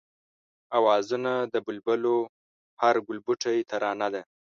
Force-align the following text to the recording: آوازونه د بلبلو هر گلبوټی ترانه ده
آوازونه 0.77 1.31
د 1.53 1.55
بلبلو 1.65 2.15
هر 2.81 2.95
گلبوټی 3.07 3.57
ترانه 3.69 4.07
ده 4.13 4.21